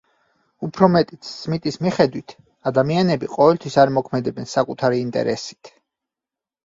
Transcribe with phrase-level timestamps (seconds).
[0.67, 2.33] უფრო მეტიც, სმიტის მიხედვით,
[2.71, 5.71] ადამიანები ყოველთვის არ მოქმედებენ საკუთარი ინტერესით.